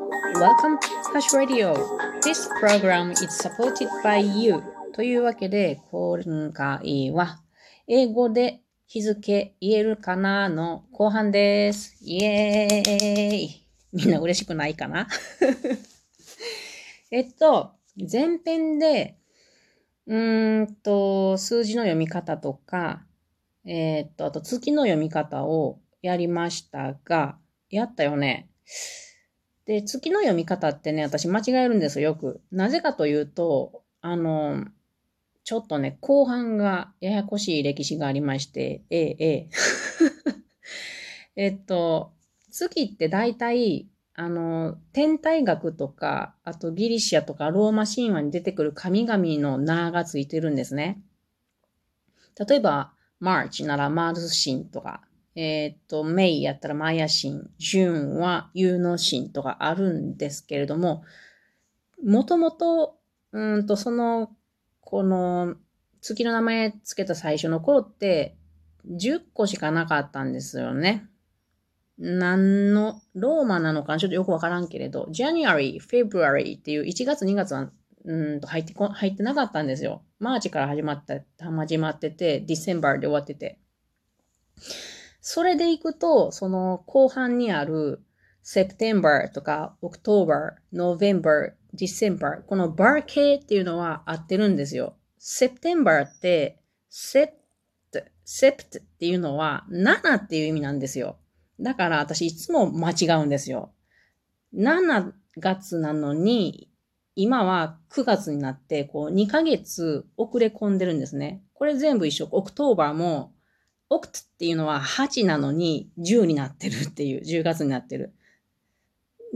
[0.00, 1.74] Welcome to Hash Radio.
[2.22, 4.62] This program is supported by you.
[4.94, 7.42] というわけで、今回は、
[7.86, 11.98] 英語で日付言えるかなの後半です。
[12.00, 15.06] イエーイみんな嬉しくないかな？
[17.12, 17.72] えっと、
[18.10, 19.18] 前編で、
[20.06, 20.16] う
[20.62, 23.04] んと、数字の読み方とか、
[23.66, 27.36] え、っと、あと月の読み方をやりましたが、
[27.68, 28.48] やったよね。
[29.70, 32.40] で、月の読み方ってね、私間違えるんですよ、よく。
[32.50, 34.64] なぜかというと、あの、
[35.44, 39.48] ちょっとね、後半がややこしい歴史がありまして、ええ、ええ。
[41.46, 42.10] えっと、
[42.50, 51.00] 月って大体、あの、天体学とか、あとギリシアとかローマ神話に出てくる神々の名がついてるんですね。
[52.44, 55.02] 例えば、マーチならマーズ神とか、
[55.42, 61.02] えっ、と、 May やったらマヤ神、 June はユーノ神とかあるんですけれども、
[62.04, 62.98] もともと、
[63.32, 64.36] うんと、その、
[64.82, 65.54] この、
[66.02, 68.36] 月の名前つけた最初の頃って、
[68.86, 71.08] 10個しかなかったんですよね。
[71.96, 77.70] 何の、ローマなのかちょっとよくわからんけれど、January, February っていう1月2月は、
[78.04, 80.02] うんと入ってこ、入ってなかったんですよ。
[80.18, 83.58] マーチから始まった、始まってて、December で終わってて。
[85.20, 88.02] それでいくと、その後半にある
[88.44, 94.96] September とか October, November, December この bar 系っていうのは合ってるんですよ。
[95.20, 97.30] September って sept,
[98.26, 101.18] sept っていうのは7っていう意味なんですよ。
[101.60, 103.72] だから私いつも間違うんですよ。
[104.54, 106.70] 7月なのに、
[107.14, 111.42] 今は9月になって、こう2ヶ月遅れ込んでるんですね。
[111.52, 112.28] これ全部一緒。
[112.30, 113.34] October も
[113.90, 118.14] オクトっていうのは8なのに10になってるっていう、10月になってる。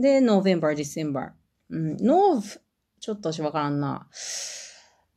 [0.01, 1.31] で、November, December。
[1.69, 2.59] うん、Nov、
[2.99, 4.07] ちょっと私わからんな。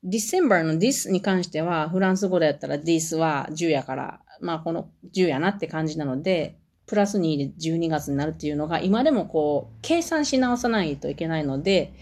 [0.05, 11.93] December の this に関しては、フランス語でやったら this は10やから、まあこの10やなって感じなので、プラス2で12月になるっていうのが、今でもこう、計算し直さないといけないので、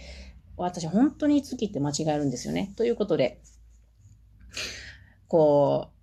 [0.56, 2.72] 私本当に月って間違えるんですよね。
[2.76, 3.40] ということで、
[5.28, 5.95] こう、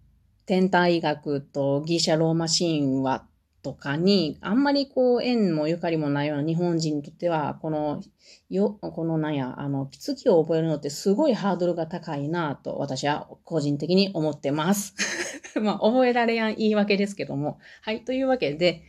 [0.46, 3.26] 天体学とギリシャローマ神話
[3.64, 8.02] とかに、あんまりこう、縁もゆかりもないような日本人にとっては、この、
[8.50, 14.94] よ、このなんや、あの、月を覚えるのってすごいハードルが高いなと、私は個人的に思ってます。
[15.62, 17.58] まあ、覚えられやん言い訳ですけども。
[17.82, 18.84] はい、というわけで、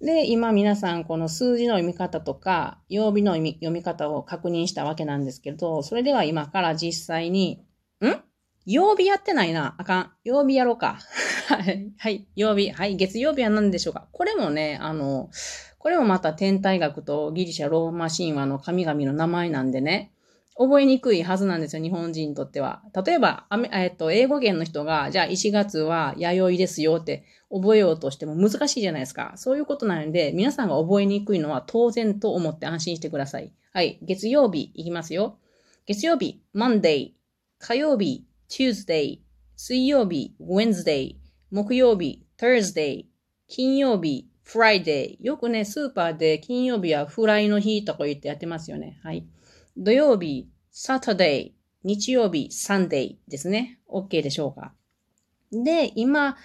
[0.00, 7.64] で、今皆さんこの数字の読み方とか、曜日の読み方を確認したわけなんですけど、それでは今から実際に、
[8.66, 9.74] 曜日やってないな。
[9.78, 10.12] あかん。
[10.24, 10.98] 曜日やろうか。
[11.98, 12.26] はい。
[12.36, 12.70] 曜日。
[12.70, 12.96] はい。
[12.96, 14.06] 月曜日は何でしょうか。
[14.12, 15.30] これもね、あの、
[15.78, 20.12] これもまた天体学とギリシャ、ローマ神話の神々の名前なんでね、
[20.56, 22.82] 覚えにくいはずなんですよ、日本人にとっては。
[23.04, 29.32] 例えば、えっと、英語圏の人が、じゃあ1月は弥生ですよって覚えようとしても難しいじゃないですか。
[29.36, 33.52] そういうことなので、皆さんが覚えにくいのは当然と思って安心してください。
[33.72, 33.98] はい。
[34.02, 35.38] 月曜日いきますよ。
[35.86, 37.12] 月曜日、Monday。
[37.58, 39.20] 火曜日、Tuesday、
[39.56, 41.16] 水曜日、Wednesday、
[41.50, 43.06] 木曜日、Thursday、
[43.48, 45.16] 金曜日、Friday。
[45.20, 49.00] よくね、スーパーで金曜日はフライの日とか言ってやってますよね。
[49.02, 49.26] はい。
[49.78, 51.52] 土曜日、Saturday、
[51.82, 53.80] 日曜日、Sunday ですね。
[53.88, 54.74] OK でしょうか。
[55.50, 56.36] で、今、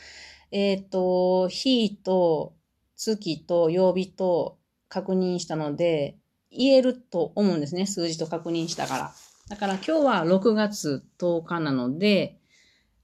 [0.51, 2.55] えっ、ー、と、日と
[2.95, 6.17] 月と曜日と確認したので、
[6.49, 7.85] 言えると思うんですね。
[7.85, 9.13] 数字と確認したから。
[9.49, 12.37] だから今日は6月10日なので、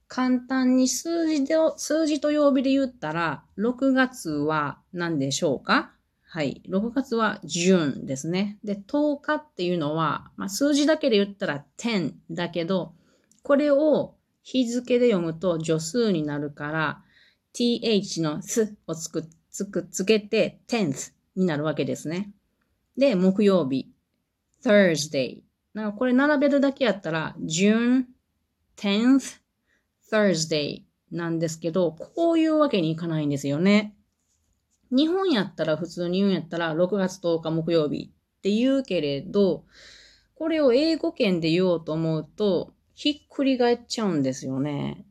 [0.08, 5.92] 簡単に数字で、数字と曜日で言ったら、6月は何でしょうか？
[6.22, 6.62] はい。
[6.68, 8.58] 6月は June ですね。
[8.62, 12.92] で、10日っていうのは、まあ、数字だけで言ったら10だけど、
[13.42, 17.02] これを日付で読むと助数になるから、
[17.54, 22.32] th の s をつく、つく、つけて tenth になるわけですね。
[22.98, 23.90] で、木曜日、
[24.62, 25.40] Thursday
[25.74, 28.04] なんかこれ並べるだけやったら、June
[28.76, 29.40] 10th
[30.10, 33.96] Thursday なんですけど、こういうわけにいかないんですよね。
[34.90, 39.64] 日本やったら普通に言うんやったら6月10日木曜日って言うけれど、
[40.36, 45.04] これを英語圏で言おうと思うと、ひっくり返っちゃうんですよね。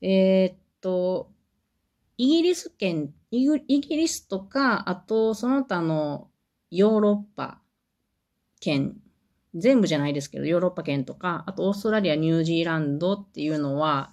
[0.00, 1.32] えー、っと、
[2.16, 3.48] イギリス圏、イ
[3.80, 6.30] ギリスとか、あとその他の
[6.70, 7.60] ヨーロッパ
[8.60, 8.96] 圏
[9.56, 14.12] 全部じゃないですけど、ヨーロッパ圏とか、あとオーストラリア、ニュージーランドっていうのは、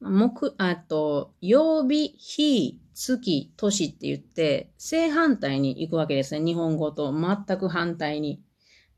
[0.00, 6.44] 木、あと、曜日、日、月、年って言って、正反対に行くわけですね。
[6.44, 8.42] 日本語と全く反対に。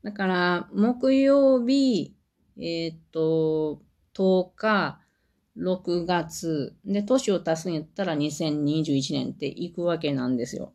[0.03, 2.15] だから、木曜日、
[2.59, 3.81] えっ、と、
[4.15, 4.99] 10日、
[5.57, 10.73] 6月、で、年を足すんやったら2021年って行くわけなんですよ。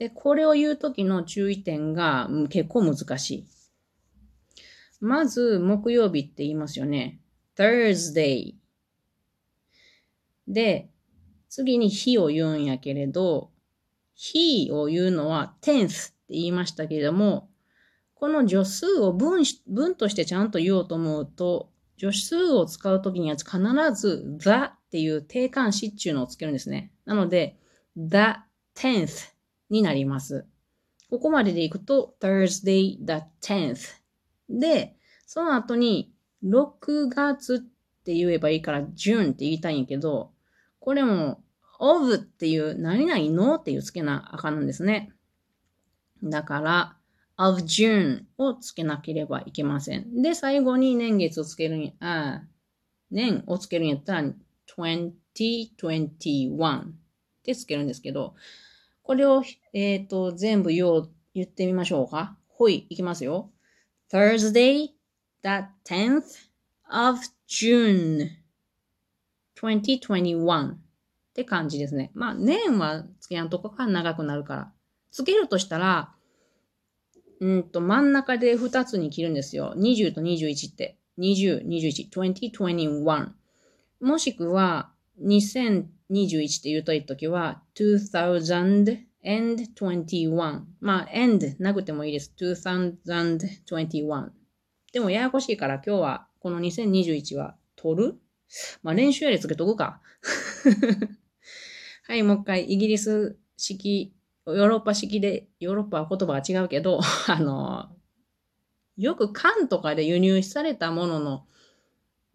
[0.00, 3.46] で、これを言うときの注意点が結構難しい。
[4.98, 7.20] まず、木曜日って言いますよね。
[7.54, 8.54] Thursday。
[10.48, 10.88] で、
[11.50, 13.50] 次に日を言うんやけれど、
[14.14, 17.50] 日を言うのは tenth って言いましたけれども、
[18.14, 23.58] この助数を文文としてちゃんと言おうと思うと、助数を使うときには必
[23.94, 26.90] ず the っていう定冠詞っていうのをつけるんですね。
[27.04, 27.58] なので、
[27.98, 28.16] the
[28.74, 29.39] tenth
[29.70, 30.44] になります。
[31.08, 33.94] ここまででいくと Thursday the tenth
[34.48, 34.96] で、
[35.26, 36.12] その後に
[36.44, 37.58] 6月っ
[38.04, 40.32] て言えばいいから June って言いたいんやけど、
[40.78, 41.42] これも
[41.78, 45.12] of っていう何々のっていうつけなあかんなんですね。
[46.22, 46.96] だから
[47.36, 50.22] of June をつけなければいけません。
[50.22, 52.42] で、最後に年月をつけるんあ、
[53.10, 54.24] 年をつけるんやったら
[54.76, 56.92] 2021っ
[57.42, 58.34] てつけるんですけど、
[59.10, 59.42] これを、
[59.72, 62.36] えっ、ー、と、全部言おう、言ってみましょうか。
[62.46, 63.50] ほい、いきますよ。
[64.08, 64.90] Thursday,
[65.42, 65.48] the
[65.84, 66.22] 10th
[66.88, 67.18] of
[67.48, 68.28] June
[69.60, 70.78] 2021っ
[71.34, 72.12] て感じですね。
[72.14, 74.72] まあ、年はつけやんとこから長くなるから。
[75.10, 76.14] つけるとしたら、
[77.40, 79.74] うんと、真ん中で2つに切るんですよ。
[79.76, 81.00] 20と21って。
[81.18, 83.28] 20、21、2021。
[84.02, 87.62] もしくは、2000 21って言うといときは、
[89.24, 90.60] 2021。
[90.80, 92.32] まあ、end なくてもいいです。
[92.40, 94.30] 2021。
[94.92, 98.18] でもややこしいから今日はこの2021は取る？
[98.82, 100.00] まあ練習やりつけとくか。
[102.08, 104.12] はい、もう一回イギリス式、
[104.46, 107.88] ヨーロッパ式で、ヨーロッパは言葉が違うけど、あの、
[108.96, 111.46] よく缶とかで輸入されたものの、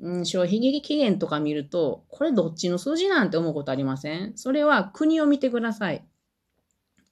[0.05, 4.37] うん、消費期限とか見ると、これどっちの数字なんて思うことありません？
[4.37, 6.05] それは国を見てください。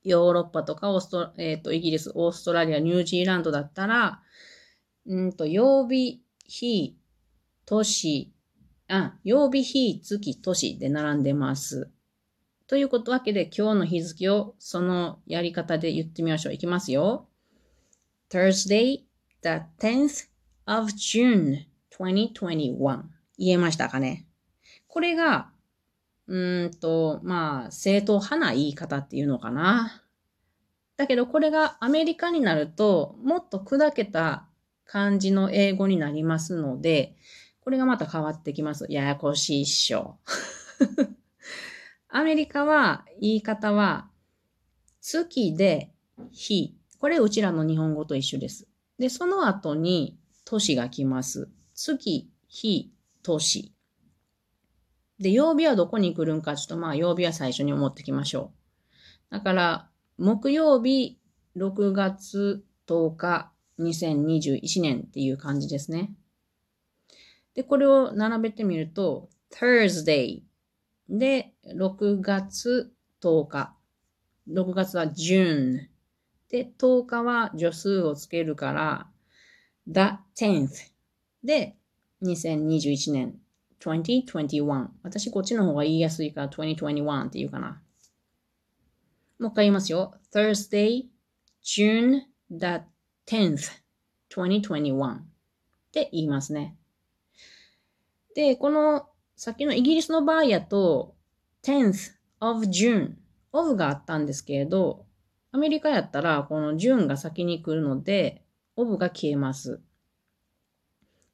[0.03, 4.21] ヨーロッパとかオースト、えっ、ー、と、イギリス、オーストラリア、ニュージーランドだったら、
[5.11, 6.95] んと、曜日、日、
[7.65, 8.31] 年、
[8.87, 11.89] あ、曜日、日、月、年で並んでます。
[12.67, 16.53] ということわけで今日の日付をそのやり方で言ってみましょう。
[16.53, 17.27] いきますよ。
[18.29, 18.99] Thursday,
[19.41, 20.27] the 10th
[20.67, 23.03] of June 2021.
[23.37, 24.27] 言えましたかね？
[24.87, 25.49] これが、
[26.27, 30.03] うんと、まあ、正当派な言い方っていうのかな？
[30.95, 34.47] だけどこれがアメリカになると、もっと砕けた
[34.85, 37.15] 感じの英語になりますので、
[37.61, 38.85] これがまた変わってきます。
[38.89, 40.19] ややこしいっしょ。
[42.09, 44.09] アメリカは、言い方は、
[45.01, 45.91] 月で
[46.31, 46.77] 日。
[46.99, 48.67] これうちらの日本語と一緒です。
[48.99, 51.49] で、その後に年が来ます。
[51.85, 52.93] 月、日、
[53.23, 53.73] 年。
[55.19, 58.53] で、曜日はどこに来るんか、ちょっとまあ曜日は最初に思ってきましょ
[59.29, 59.33] う。
[59.33, 61.19] だから、木曜日、
[61.57, 66.13] 6月10日、2021年っていう感じですね。
[67.53, 70.41] で、これを並べてみると、Thursday
[71.09, 73.75] で、6月10日。
[74.49, 75.89] 6月は June。
[76.47, 79.09] で、10日は助数をつけるから、
[79.85, 80.93] the 10th
[81.43, 81.77] で、
[82.23, 83.35] 2021年
[83.79, 84.87] 2021。
[85.03, 87.81] 私こっちの方が言いやすいから2021って言うかな。
[89.39, 90.13] もう一回言いますよ。
[90.33, 91.05] Thursday,
[91.63, 92.83] June the
[93.25, 93.71] 10th,
[94.29, 95.23] 2021っ
[95.91, 96.77] て言いますね。
[98.35, 101.15] で、この、さっきのイギリスの場合やと、
[101.63, 103.15] 10th of June,
[103.51, 105.05] of があったんですけれど、
[105.51, 108.43] アメリカやったら、この June が先に来るので、
[108.75, 109.81] of が消えます。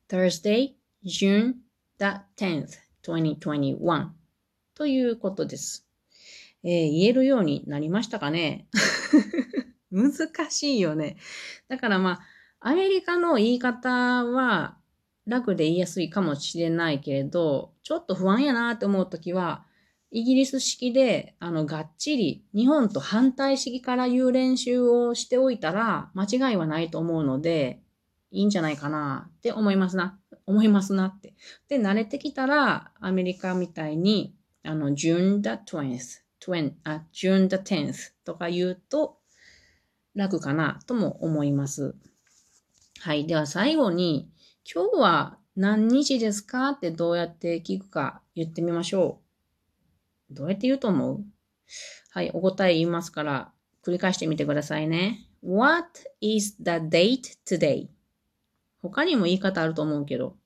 [0.09, 1.53] Thursday, June
[1.97, 2.05] the
[2.37, 4.09] 10th, 2021
[4.75, 5.87] ということです。
[6.63, 8.67] えー、言えるようになりましたかね？
[9.91, 10.11] 難
[10.51, 11.17] しいよね。
[11.69, 12.19] だからま
[12.59, 13.89] あ、アメリカの言い方
[14.25, 14.77] は
[15.25, 19.65] 楽で言いやすいかもしれないけれど、ちょっと不安やなって思うときは、
[20.11, 27.81] イギリス式で、あの、がっちり日本と反対式から言う練習をしておいたら、間違いはないと思うので、
[28.31, 30.19] いいんじゃないかなって思いますな。
[30.49, 31.35] 思いますなって。
[31.67, 39.19] で、慣れてきたら、アメリカみたいに、あの、June the 20th, 20あ June the 10th とか言うと、
[40.15, 41.95] 楽かなとも思います。
[42.99, 43.27] はい。
[43.27, 44.31] では最後に、
[44.65, 49.21] 今日は何日ですかってどうやって聞くか言ってみましょ
[50.31, 50.33] う。
[50.33, 51.23] どうやって言うと思う？
[52.09, 53.53] はい、お答え言いますから、
[53.85, 55.27] 繰り返してみてくださいね。
[55.43, 55.87] What
[56.21, 57.87] is the date today?
[58.81, 60.37] 他にも言い方あると思うけど。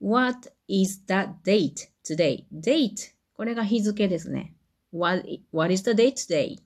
[0.00, 1.14] What is the
[1.44, 2.44] date today?
[2.52, 4.54] date これが日付ですね。
[4.92, 6.58] What, what is the date today?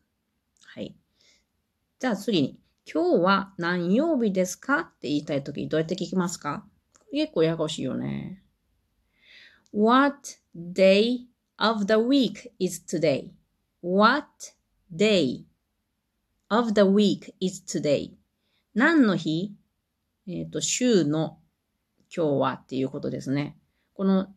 [0.65, 0.97] はい。
[1.99, 2.59] じゃあ次に、
[2.93, 6.65] 今日は何曜日ですかって言いたいときどうやって聞きますか
[7.13, 8.43] 結構ややこしいよね。
[9.73, 10.17] What
[10.57, 11.27] day
[11.59, 13.31] of the week is today?
[13.83, 14.27] What
[14.95, 15.45] day
[16.49, 18.13] of the week is today?
[18.75, 19.55] 何の日
[20.29, 21.39] えっ、ー、と、週の
[22.15, 23.57] 今日はっていうことですね。
[23.95, 24.29] この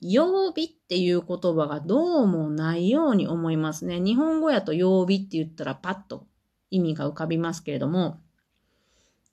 [0.00, 4.00] 曜日っていう言葉がどうもないように思いますね。
[4.00, 6.26] 日本語やと曜日って言ったらパッと
[6.70, 8.20] 意味が浮かびますけれども、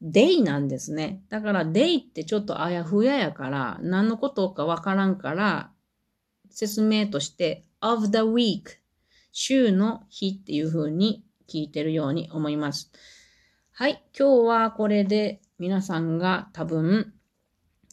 [0.01, 1.23] デイなんですね。
[1.29, 5.71] だからデイってちょっとあやふややから、何のことかわからんから、
[6.49, 8.77] 説明として of the week
[9.31, 12.91] 週の日っていう風に聞いてるように思います。
[13.71, 14.03] はい。
[14.17, 17.13] 今日はこれで皆さんが多分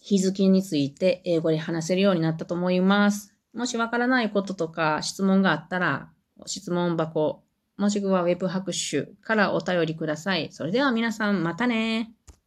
[0.00, 3.32] 日付について英語で話せるようになったと思います。
[3.54, 6.10] もしわからないこととか質問があったら
[6.46, 7.44] 質問箱
[7.76, 10.48] もしくは Web 拍手からお便りください。
[10.50, 12.12] それでは皆さんまたね